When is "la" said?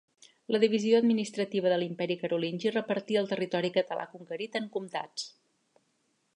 0.53-0.59